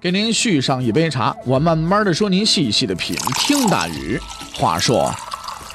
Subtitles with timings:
[0.00, 3.14] 给您续上一杯茶，我慢慢的说，您细细的品。
[3.34, 4.18] 听大禹，
[4.54, 5.14] 话说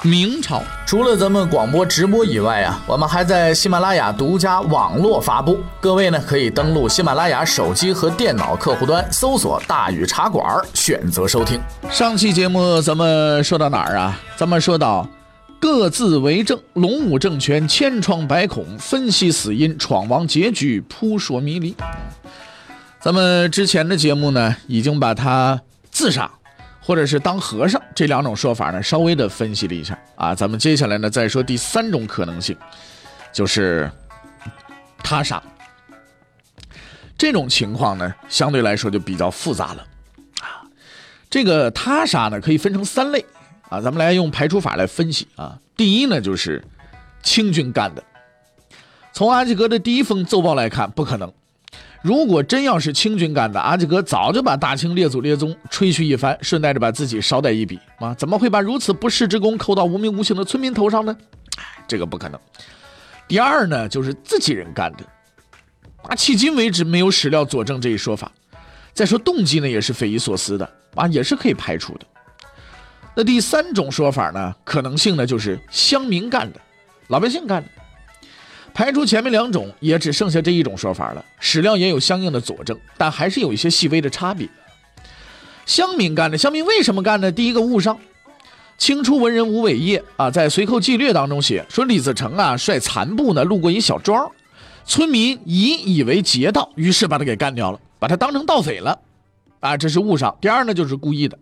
[0.02, 5.60] 明朝除了咱们广播直播以外啊，我们还在喜马拉雅独家网络发布。
[5.80, 11.60] 各位呢，可以登录喜马拉雅手机和电脑客户端，搜索“大禹茶馆”，选择收听。
[11.88, 14.20] 上期节目咱们说到哪儿啊？
[14.34, 15.08] 咱们说到
[15.60, 21.76] 各自为政，龙武政权千疮百孔，分析死因，闯王结局，扑朔迷离。
[23.06, 26.28] 咱们之前的节目呢，已经把他自杀，
[26.80, 30.34] 或者是当和尚这两种说法呢，稍微的分析了一下啊。
[30.34, 32.56] 咱们接下来呢，再说第三种可能性，
[33.32, 33.88] 就是
[35.04, 35.40] 他杀。
[37.16, 39.86] 这种情况呢，相对来说就比较复杂了
[40.40, 40.66] 啊。
[41.30, 43.24] 这个他杀呢，可以分成三类
[43.68, 45.56] 啊，咱们来用排除法来分析啊。
[45.76, 46.60] 第一呢，就是
[47.22, 48.02] 清军干的。
[49.12, 51.32] 从阿济格的第一封奏报来看，不可能。
[52.06, 58.14] 如果真要是清军干的，阿济格早就把大清列祖列宗吹嘘一番，顺带着把自己捎带一笔啊！
[58.14, 61.16] 怎么会把如此不世之功扣到无名无姓的村民头上呢？
[61.88, 62.38] 这个不可能。
[63.26, 65.02] 第二呢，就是自己人干的，
[66.04, 68.30] 啊，迄今为止没有史料佐证这一说法。
[68.94, 72.06] 再说动机呢，也是匪夷所思的啊，也是可以排除的。
[73.16, 76.60] 那第三种说法呢，可能性呢，就是乡民干的，
[77.08, 77.68] 老百姓干的。
[78.76, 81.24] 排除前面两种，也只剩下这一种说法了。
[81.40, 84.46] 史料也有相应的佐证，但还是有一些细微的差别。
[85.64, 87.32] 乡民干的，乡民为什么干呢？
[87.32, 87.98] 第一个误伤。
[88.76, 94.30] 清初文人吴伟业啊，在《随寇纪略》当中写说，李自成啊率残部呢路过一小庄，
[94.84, 98.98] 村民疑以为劫盗，于是把他给干掉了，把他当成盗匪了。
[99.60, 100.36] 啊，这是误伤。
[100.38, 101.38] 第二呢，就是故意的。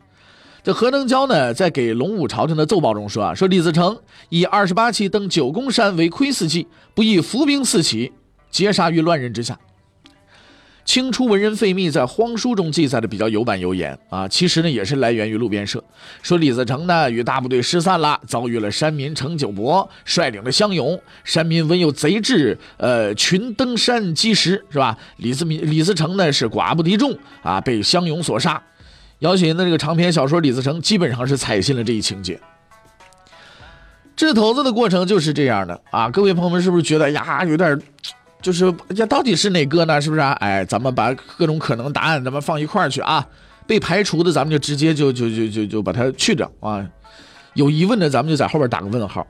[0.64, 3.98] 这何登蛟呢，在给龙武朝廷的奏报中说啊，说李自成
[4.30, 8.10] 以二十八骑登九宫山为窥伺计，不意伏兵四起，
[8.50, 9.58] 截杀于乱人之下。
[10.86, 15.84] 清初文人费密在《荒书》中记载的比较有板有眼啊，其实呢也是来源于路边社，
[16.22, 24.96] 说李自成呢与大部队失散了，遭遇了山民程九伯率领的乡勇，山民闻有贼至，呃群登山击石，是吧？
[25.18, 28.62] 李自民李自成呢是寡不敌众啊，被乡勇所杀。
[29.20, 32.40] 姚写的这个长篇小说《李自成》基本上是采信了这一情节。
[34.16, 36.08] 掷骰子的过程就是这样的啊！
[36.08, 37.80] 各位朋友们是不是觉得呀，有点，
[38.40, 40.00] 就是呀，到底是哪个呢？
[40.00, 40.32] 是不是啊？
[40.40, 43.26] 哎，咱们把各种可能答案咱们放一块儿去啊，
[43.66, 46.86] 被排除的咱们就直接就就就就就把它去掉啊。
[47.54, 49.26] 有疑问的咱们就在后边打个问号。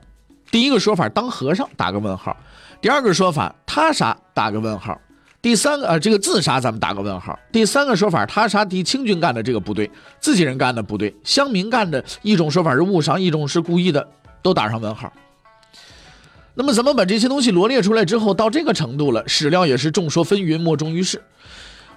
[0.51, 2.35] 第一个说法当和尚打个问号，
[2.79, 4.99] 第二个说法他啥打个问号。
[5.45, 7.37] 第三个啊，这个自杀咱们打个问号。
[7.51, 9.87] 第三个说法，他杀敌清军干的这个不对，
[10.19, 14.09] 自己人干的不对，乡民干的一种说法是误伤，一种是故意的，
[14.41, 15.13] 都打上问号。
[16.55, 21.21] 那么咱们把这些东西罗列出来之后，到这个程度了，史料也是众说纷纭，莫衷于是。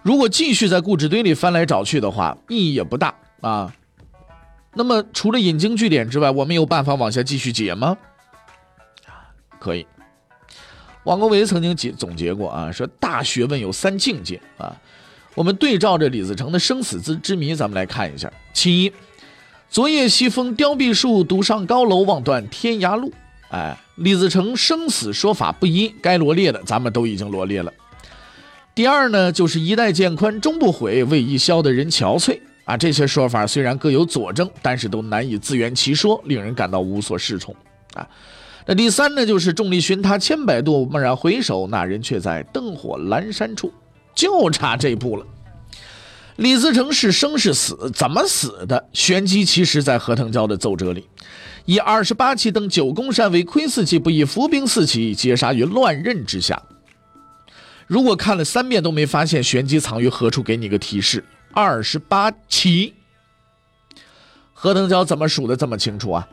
[0.03, 3.73] 如果继续在故纸堆里翻来找去的话，意义也不大啊。
[4.75, 7.97] 那么除了引经据典之外，我们有办法往下继续解吗？
[9.59, 9.87] 可以。
[11.09, 14.77] 王国维曾经总总结过啊，说大学问有三境界啊。
[15.35, 18.31] 我们对照着李自成的生死之之谜，咱们来看一下。
[18.53, 18.93] 其一，
[19.71, 23.11] 昨夜西风凋碧树，独上高楼望断天涯路。
[23.49, 27.73] 哎，李自成生死说法不一，该罗列的咱们都已经罗列了。
[28.75, 32.77] 第二呢，就是一代渐宽终不悔，为伊消得人憔悴啊。
[32.77, 37.57] 这些说法虽然各有佐证，但是都难以自圆其说，令人感到无所适从
[37.95, 38.07] 啊。
[38.71, 43.73] 那第三呢，就是众里寻他千百度，蓦然回首，那人却在灯火阑珊处，
[44.15, 45.25] 就差这步了。
[46.37, 48.87] 李自成是生是死，怎么死的？
[48.93, 51.09] 玄机其实在何腾蛟的奏折里，
[51.65, 56.63] 以二十八骑登九宫山为窥伺计，不以伏兵四起，截杀于乱刃之下。
[57.87, 61.25] 如果看了三遍都没发现玄机藏于何处，给你个提示：
[61.55, 62.93] 二十八骑。
[64.53, 66.29] 何腾蛟怎么数的这么清楚啊？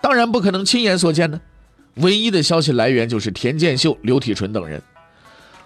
[0.00, 1.38] 当然不可能亲眼所见呢。
[1.96, 4.82] 唯一的消息来源就是田建秀、刘体纯等人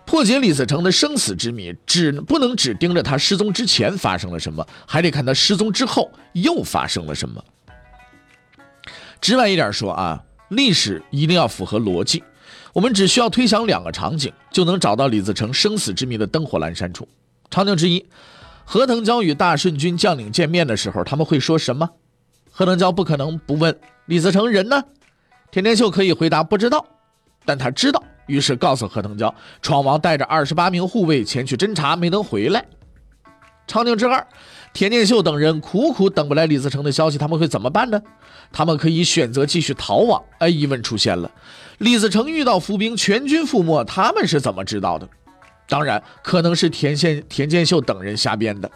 [0.06, 7.44] 破解李自成的生死之谜，只不能只盯着他失踪之前发生了什么，还得看他失踪之后又发生了什么。
[9.20, 12.22] 直白一点说啊，历史一定要符合逻辑。
[12.72, 17.06] 我们只需要推想两个场景，就能找到李自成生死之谜的灯火阑珊处。
[17.50, 18.06] 场景之一，
[18.64, 21.90] 何腾蛟与大顺军将领见面的时候，他们会说什么？
[22.50, 24.82] 何腾蛟不可能不问李自成人呢？
[25.50, 26.84] 田天秀可以回答不知道，
[27.44, 32.64] 但他知道，于是告诉何腾蛟，闯王带着二十八名护卫前去侦查，没能回来。
[33.66, 34.26] 场景之二，
[34.72, 38.00] 田建秀等人苦苦等不来李自成的消息，他们会怎么办呢？
[38.52, 40.22] 他们可以选择继续逃亡。
[40.38, 41.30] 哎，疑问出现了：
[41.78, 45.08] 李自成遇到伏兵，全军覆没，他们是怎么知道的？
[45.68, 48.68] 当然，可能是田宪、田建秀等人瞎编的。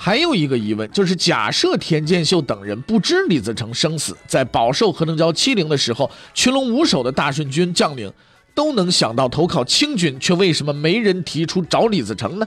[0.00, 8.10] 还有一个疑问，就是假设田建秀等人不知李自成生死，在饱受何腾蛟欺凌的时候，群龙无首的大顺军将领
[8.54, 12.46] 都能想到投靠清军，却为什么没人提出找李自成呢？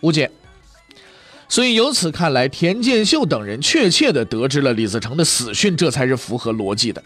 [0.00, 0.30] 无解。
[1.48, 7.02] 所以由此看来，田建秀等人确切地得知了李自成的死讯，这才是符合逻辑的。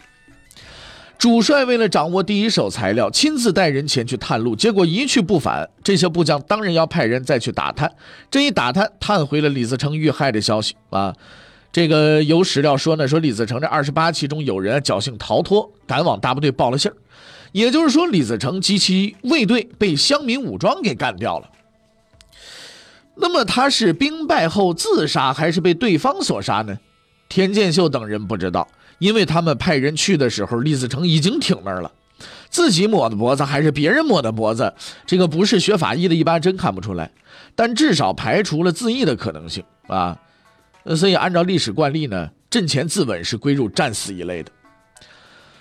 [1.23, 5.71] 主帅为了掌握第一手材料，亲自带人前去探路，结果一去不返。
[5.85, 7.89] 这些部将当然要派人再去打探。
[8.29, 11.15] 这一打探，探回了李自成遇害的消息啊。
[11.71, 16.91] 这个有史料说呢，说李自成这二十八骑中有人侥幸逃脱，赶往大部队报了信。
[17.53, 21.49] 也就是说，李自成及其卫队被乡民武装给干掉了。
[23.15, 26.77] 那么他是兵败后自杀，还是被对方所杀呢？
[27.29, 28.67] 田建秀等人不知道。
[29.03, 31.91] 因为他们派人去的时候，李自成已经挺那儿了，
[32.49, 34.73] 自己抹的脖子还是别人抹的脖子，
[35.05, 37.11] 这个不是学法医的一般真看不出来，
[37.57, 40.17] 但至少排除了自缢的可能性啊。
[40.95, 44.53] 所以按照历史惯例呢，阵前自刎是归入战死一类的。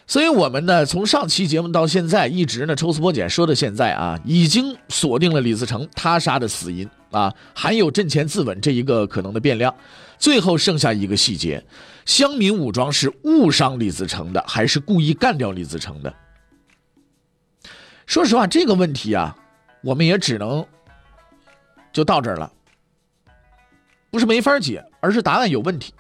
[0.05, 9.73] 所以我们呢，从上期节目到现在一直呢抽丝剥茧说到现在啊，已经锁定了李自成他杀的死因啊，还有阵前自刎这一个可能的变量，
[10.19, 11.63] 最后剩下一个细节。
[12.05, 16.13] 乡民武装是误伤李自成的，还是故意干掉李自成的？
[18.05, 19.35] 说实话，这个问题啊，
[19.81, 20.65] 我们也只能
[21.93, 22.51] 就到这儿了。
[24.09, 25.93] 不是没法解，而是答案有问题。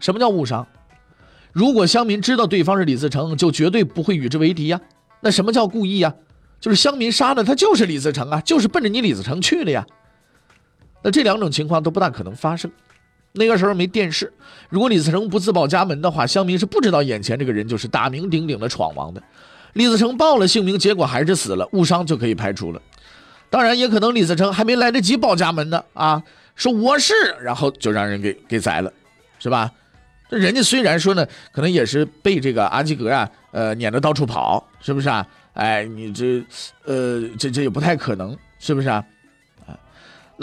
[0.00, 0.66] 什么叫误伤？
[1.52, 4.80] 如果乡民知道对方是李自成，就绝对不会与之为敌呀。
[5.20, 6.12] 那什么叫故意呀？
[6.60, 9.86] 就是乡民杀的他就是李自成啊，就是奔着你李自成去的呀。
[11.02, 12.72] 那这两种情况都不大可能发生。
[13.36, 14.32] 那个时候没电视，
[14.68, 19.20] 如果李自成不自报家门的话，乡民是不知道眼前这个人就是大名鼎鼎的闯王的。
[19.72, 22.80] 李自成报了姓名，结果还是死了，误伤就可以排除了。
[23.50, 26.22] 当然，也可能李自成还没来得及报家门呢，啊，
[26.54, 28.92] 说我是，然后就让人给给宰了，
[29.40, 29.68] 是吧？
[30.30, 35.26] 这人家虽然说呢，可能也是被这个阿基格呀，呃，撵着到处跑，是不是啊？
[35.54, 36.40] 哎，你这，
[36.84, 39.04] 呃，这这也不太可能，是不是啊？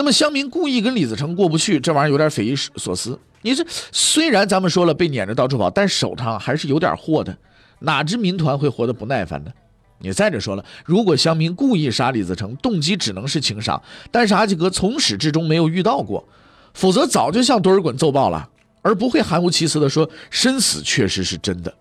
[0.01, 3.19] 那么乡民故意跟李自成过不去，这玩意儿有点匪夷所思。
[3.43, 7.37] 你这虽然咱们说了被撵着到处跑，但手上还是有点货的，
[7.77, 9.53] 哪支民团会活得不耐烦呢？
[9.99, 16.27] 你再者说了，如果乡民故意杀李自成，动机只能是情杀，但是阿基格从始至终没有遇到过，
[16.73, 18.49] 否则早就向多尔衮奏报了，
[18.81, 21.71] 而不会含糊其辞的说生死确实是真的，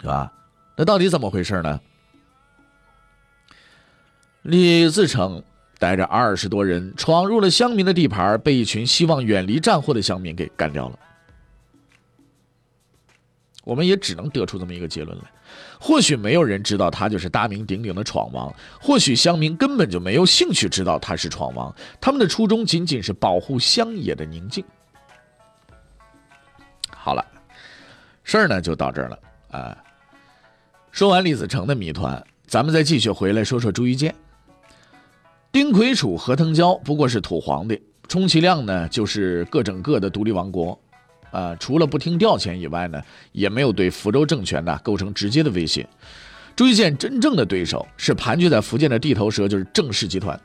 [0.00, 0.32] 是吧？
[0.76, 1.80] 那到底怎么回事呢？
[4.42, 5.42] 李自成。
[5.84, 10.98] 带着二十多人闯入了乡民的地盘，被一群希望远离战祸的乡民给干掉了。
[13.64, 15.24] 我们也只能得出这么一个结论来：
[15.78, 18.50] 或许没有人知道他就是大名鼎鼎的闯王，
[18.80, 24.64] 或许乡民根本就没有兴趣知道他是闯王，他们的初衷仅仅是保护乡野的宁静。
[26.96, 27.22] 好了，
[28.22, 29.18] 事儿呢就到这儿了
[29.50, 29.76] 啊。
[30.90, 34.14] 说完李自成的谜团，咱们再继续回来说说朱一剑。
[35.54, 40.76] 丁魁楚、何腾蛟不过是土皇帝，充其量呢就是各整各的独立王国，
[41.30, 45.88] 啊，除了不听调遣以外呢，也没有对福州政权呢构成直接的威胁。
[46.56, 50.38] 朱一剑真正的对手是盘踞在福建的地头蛇，就是郑氏集团。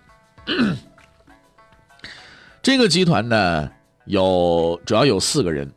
[2.62, 3.68] 这个集团呢
[4.06, 5.68] 有主要有四个人：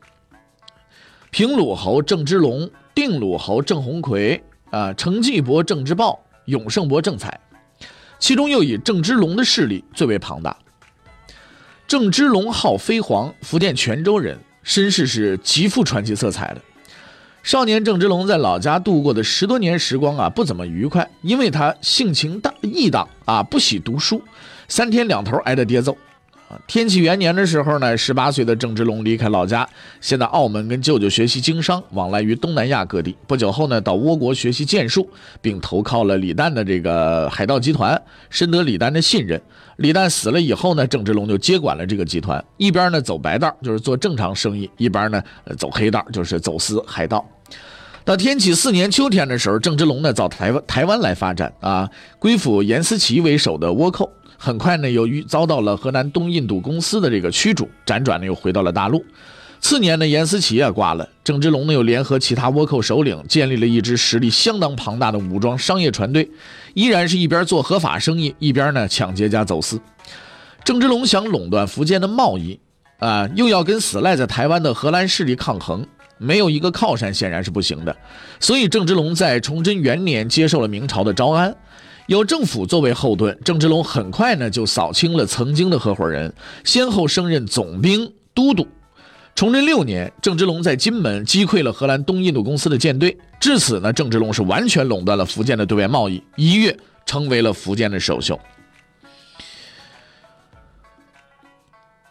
[1.31, 7.39] 平鲁侯郑芝龙、定鲁侯郑鸿逵、啊，成纪伯郑芝豹、永胜伯郑彩。
[8.23, 10.55] 其中又以郑芝龙的势力最为庞大。
[11.85, 16.61] 郑芝龙号飞黄，福建泉州人，身世是极富传奇色彩的。
[17.43, 24.23] 少年郑芝龙在老家度过的十多年时光啊，不怎么愉快，因为他性情大易荡啊，不喜读书，
[24.69, 25.97] 三天两头挨着爹揍。
[26.67, 29.67] 天启元年的时候呢，十八岁的郑芝龙离开老家，
[30.01, 33.15] 先在澳门跟舅舅学习经商，往来于东南亚各地。
[33.27, 35.09] 不久后呢，到倭国学习剑术，
[35.41, 39.41] 并投靠了李旦的这个海盗集团，深得李旦的信任。
[39.77, 45.21] 李旦死了以后呢，郑芝龙就接管了这个集团，一边呢走白道，就是做正常生意；一边呢
[45.57, 47.25] 走黑道，就是走私海盗。
[48.05, 54.11] 到天启四年秋天的时候，郑芝龙呢到台湾台湾来发展啊，归附严思齐为首的倭寇。
[54.43, 59.01] 很快呢，由于遭到了河南东印度公司的这个驱逐，辗转呢又回到了大陆。
[59.61, 66.29] 次年呢，严思齐也挂了，郑芝龙呢又联合其他倭寇首领，建立了一支实力相当庞大的武装商业船队，
[66.73, 69.79] 依然是一边做合法生意，一边呢抢劫加走私。
[70.65, 72.59] 郑芝龙想垄断福建的贸易，
[72.99, 77.95] 啊，又要跟死赖在台湾的荷兰势力抗衡，没有一个靠山显然是不行的。
[78.41, 81.55] 所以郑芝龙在崇祯元年接受了明朝的招安，
[82.07, 86.33] 有政府作为后盾，郑芝龙很快呢就扫清了曾经的合伙人，
[86.63, 88.67] 先后升任总兵、都督。
[89.35, 98.39] 崇祯六年，郑芝龙在金门击溃了荷兰东印度公司的舰队，至此呢，郑芝龙是完全垄断了福建的对外贸易，一跃成为了福建的首秀。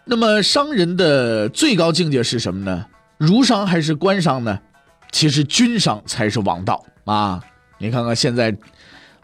[0.05, 2.87] 那么，商人的最高境界是什么呢？
[3.19, 4.59] 儒商还是官商呢？
[5.13, 7.41] 其实，军商才是王道啊！
[7.79, 8.53] 你看看现在，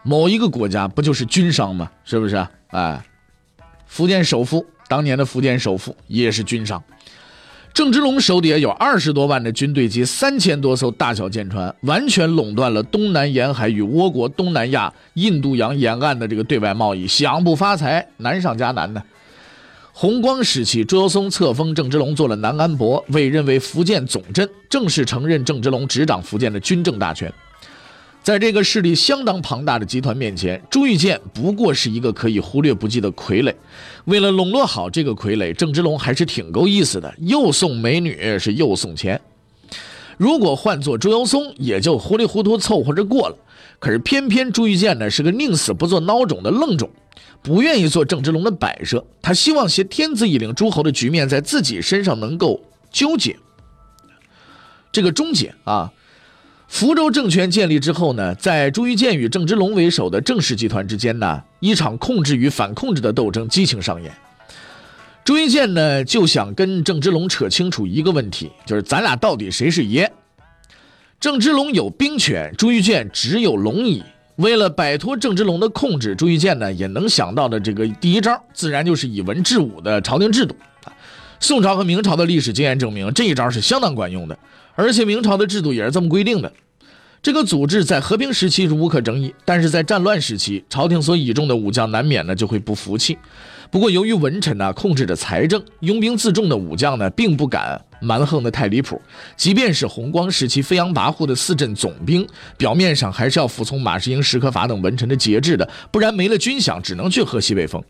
[0.09, 1.87] 某一个国家不就是军商吗？
[2.03, 2.35] 是不是？
[2.69, 2.99] 哎，
[3.85, 6.83] 福建首富，当年的福建首富也是军商。
[7.75, 19.03] 郑芝龙手底下有二十多万的军队及三千多艘大小舰船，完全垄断了东南沿海与倭国、东南亚、印度洋沿岸的这个对外贸易，想不发财难上加难呢。
[19.93, 27.31] 弘光时期，朱由崧册封郑芝龙做了南安伯，委任为福建总镇，正式承认郑芝龙执掌福建的军政大权。
[28.21, 33.53] 在这个势力相当庞大的集团面前，朱玉建不过是一个可以忽略不计的傀儡。
[34.05, 39.19] 为了笼络好这个傀儡，郑芝龙还是挺够意思的，又送美女，是又送钱。
[40.17, 43.35] 如果换做朱由崧，也就糊里糊涂凑合着过了。
[43.79, 46.89] 可是偏偏朱玉建呢，是个宁死不做孬种的愣种，
[47.41, 49.03] 不愿意做郑芝龙的摆设。
[49.21, 52.61] 他希望挟天子以令诸侯的局面在自己身上能够
[52.91, 53.37] 纠结，
[54.91, 55.91] 这个终结啊。
[56.69, 64.13] 福州政权建立之后呢，在朱玉建与郑芝龙为首的郑氏集团之间呢，一场控制与反控制的斗争激情上演。
[65.25, 70.09] 朱玉建呢就想跟郑芝龙扯清楚一个问题，就是咱俩到底谁是爷？
[71.19, 74.03] 郑芝龙有兵权，朱玉建只有龙椅。
[74.35, 80.55] 为了摆脱郑芝龙的控制，朱玉建呢也能想到的这个第一招，自然就是以文治武的朝廷制度。
[81.41, 84.37] 宋朝和明朝的历史经验证明，这一招是相当管用的。
[84.79, 86.53] 而且明朝的制度也是这么规定的，
[87.21, 93.17] 这个组织在和平时期是无可争议，但是在战乱时期，朝廷所倚重的武将难免呢就会不服气。
[93.69, 99.01] 不过由于文臣呢控制着财政，拥兵自重的武将呢并不敢蛮横的太离谱。
[99.35, 102.25] 即便是弘光时期飞扬跋扈的四镇总兵，
[102.57, 107.83] 表面上还是要服从马士英、史可法等文臣的节制的，不然没了军饷，只能去喝西北风。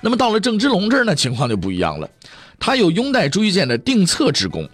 [0.00, 2.10] 那么到了郑芝龙这儿呢，情况就不一样了，
[2.58, 4.68] 他有拥戴朱玉建的定策之功。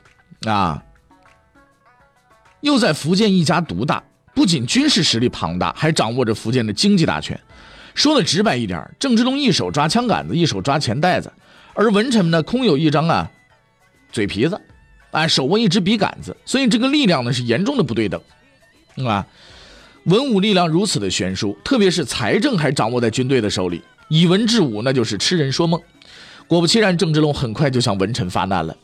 [0.46, 0.82] 啊！
[2.60, 4.02] 又在福建一家独大，
[4.34, 7.38] 不仅军事实力庞大，还掌握着福建的经济大权。
[7.94, 11.30] 说的直白一点，郑芝龙一手抓枪杆子，一手抓钱袋子，
[11.74, 13.30] 而文臣们呢，空有一张啊
[14.10, 14.60] 嘴皮子，
[15.10, 18.20] 啊手握一支笔杆子，所以这个力量呢是严重的不对等，
[19.06, 19.26] 啊，
[20.04, 25.80] 文武力量如此的悬殊，特别是财政还掌握在军队的手里，以文治武那就是痴人说梦。
[26.46, 28.76] 果不其然，郑芝龙很快就向文臣发难了。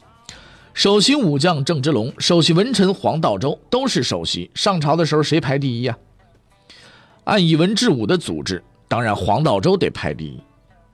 [0.78, 4.49] 首席武将郑芝龙，首席文臣黄道周都是首席。
[4.54, 5.99] 上朝的时候谁排第一呀？
[7.25, 10.40] 按以文治武的组织，当然黄道周得排第一。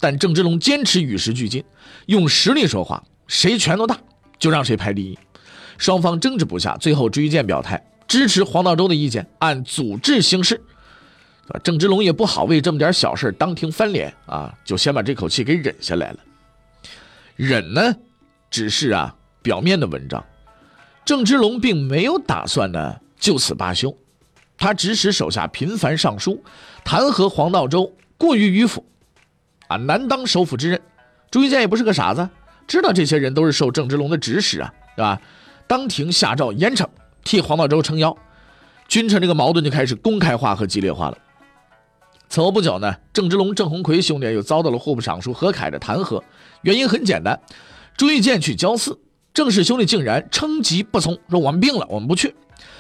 [0.01, 1.63] 但郑芝龙坚持与时俱进，
[2.07, 4.01] 用实力说话，谁拳头大
[4.39, 5.19] 就让谁排第一。
[5.77, 10.59] 双方争执不下，最后朱一建表态支持黄道周的意见，按组织行事。
[11.63, 16.19] 郑芝龙也不好为这么点小事当庭翻脸啊，就先把这口气给忍下来了。
[17.37, 17.95] 忍呢，
[18.51, 19.15] 只是啊。
[19.45, 20.25] 表面的文章，
[21.05, 23.95] 郑芝龙并没有打算呢就此罢休，
[24.57, 26.43] 他指使手下频繁上书
[26.83, 28.83] 弹劾黄道周过于迂腐，
[29.69, 30.81] 啊难当首辅之任。
[31.31, 32.27] 朱一建也不是个傻子，
[32.67, 35.21] 知道这些人都是受郑芝龙的指使啊，是吧？
[35.67, 36.87] 当庭下诏严惩，
[37.23, 38.17] 替黄道周撑腰，
[38.89, 41.19] 君臣这个矛盾就开始公开化和激烈化了。
[42.31, 46.23] 此后不久呢，郑芝龙、郑鸿逵兄弟又遭到了户部尚书何凯的弹劾，
[46.63, 47.39] 原因很简单，
[47.95, 48.99] 朱一建去交祀。
[49.35, 52.33] 郑氏兄弟竟然称疾不从，说我们病了，我们不去。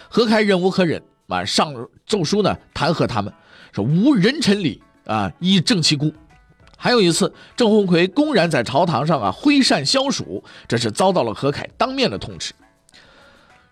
[0.08, 1.74] 何开忍无可忍，啊，上
[2.06, 3.32] 奏书呢弹劾他们，
[3.72, 6.14] 说无人臣礼啊，以正其孤。
[6.76, 12.54] 还有一次，郑鸿逵公然在朝堂上啊挥扇消暑，这是遭到了何凯当面的痛斥。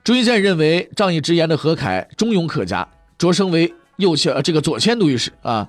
[0.03, 5.69] 朱一建认为仗义直言的何凯忠勇可嘉，擢升为右相，这个左迁都御史啊。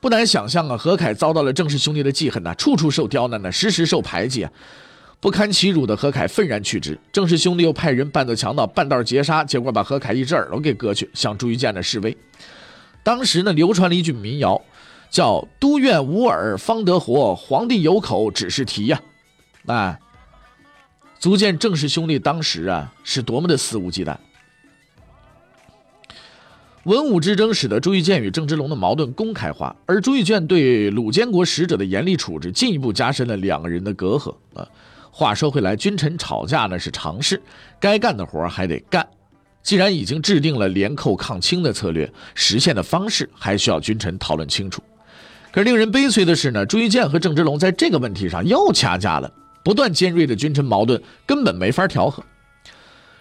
[0.00, 4.52] 不难想象啊，何凯遭到了郑氏兄弟的记恨呐，处处受刁难呢，时时受排挤啊。
[5.24, 12.14] 不堪其辱的何凯愤然去之，郑氏兄弟又派人扮作强盗，半道截杀，结果把何凯一只耳朵给割去，向朱玉建的示威。
[13.02, 14.60] 当时呢，流传了一句民谣，
[15.08, 19.00] 叫“都院无耳方得活，皇帝有口只是啼”呀，
[19.64, 19.98] 啊，
[21.18, 24.14] 足见郑氏兄弟当时啊是多么的肆无忌惮。
[26.82, 34.68] 文武之争使得朱玉建与郑芝龙的矛盾公开化，而朱玉建对鲁监国使者的严厉处置，进一步加深了两个人的隔阂啊。
[35.16, 37.40] 话说回来，君臣吵架呢是常事，
[37.78, 39.06] 该干的活还得干。
[39.62, 44.82] 既然已经制定了联寇抗清的策略，实现的方式还需要君臣讨论清楚。
[45.52, 52.20] 可是令人悲催的是呢，朱玉建和郑芝龙在这个问题上又掐架了，不断尖锐的君臣矛盾根本没法调和。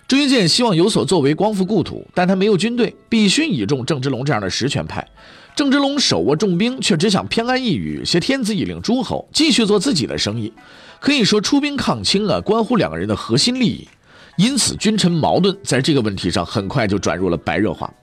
[0.08, 5.08] 朱玉建希望有所作为，光复故土，但他没有军队，必须倚重郑芝龙这样的实权派。
[5.56, 10.52] 郑芝龙手握重兵，却只想偏安一隅，挟天子以令诸侯，继续做自己的生意。
[11.00, 13.88] 可以说，出兵抗清啊，关乎两个人的核心利益。
[14.38, 17.94] 因此，君臣矛盾在这个问题上很快就转入了白热化。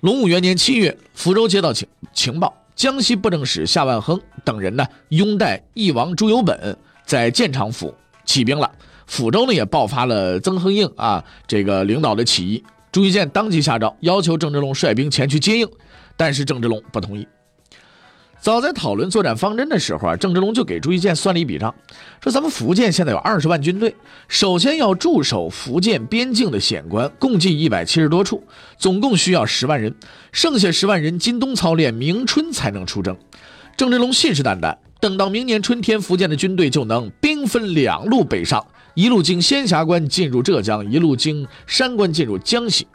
[0.00, 7.94] 隆武元年七月，福州接到情情报，江西布政使夏万亨等人呢，拥戴义王朱由本在建昌府
[8.24, 8.68] 起兵了。
[9.08, 15.68] 抚州呢也爆发了曾亨应啊这个领导的起义，朱一建当即下诏要求郑芝龙率兵前去接应，
[16.16, 17.26] 但是郑芝龙不同意。
[18.38, 21.74] 早在讨论作战方针的时候啊，郑芝龙就给朱一建算了一笔账，
[22.22, 23.96] 说咱们福建现在有二十万军队，
[24.28, 28.44] 首先要驻守福建边境的险关共计一百七十多处，
[28.76, 29.92] 总共需要十万人，
[30.32, 33.16] 剩下十万人今冬操练，明春才能出征。
[33.76, 38.64] 郑芝龙信誓旦旦，等到明年春天，福建的军队就能兵分两路北上。
[38.94, 42.86] 一路经仙霞关进入浙江，一路经山关进入江西。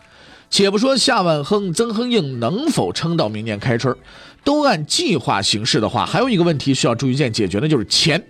[0.52, 3.96] 且不说夏万亨、曾亨应能否撑到明年开春，
[4.44, 8.22] 都按计划行事的话，还有一个问题需要朱玉建解决的，就是钱。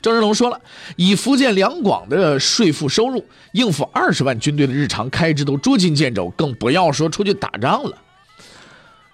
[0.00, 0.60] 郑芝龙说了，
[0.96, 7.98] 以福建两广的税赋收入，应付二十万军队的日常开支都捉襟见肘，更不要说出去打仗了。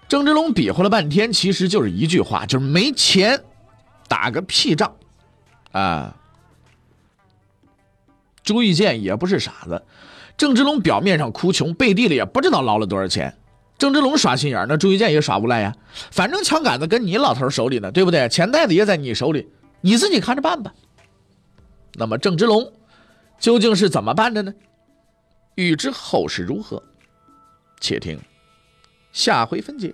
[0.07, 3.41] 郑芝龙比划了半天，其实就是一句话，就是没钱，
[4.07, 4.95] 打个屁仗，
[5.71, 6.15] 啊！
[8.43, 9.83] 朱玉建也不是傻子，
[10.41, 13.31] 郑芝龙表面上哭穷，背地里也不知道捞了多少钱。
[13.77, 15.75] 郑芝龙耍心眼那朱一剑也耍无赖呀。
[16.09, 18.27] 反正枪杆子跟你老头手里呢，对不对？
[18.27, 19.47] 钱袋子也在你手里，
[19.81, 20.73] 你自己看着办吧。
[21.93, 22.73] 那么郑芝龙
[23.37, 24.51] 究竟是怎么办的呢？
[25.53, 26.81] 欲知后事如何，
[27.79, 28.19] 且听
[29.11, 29.93] 下回分解。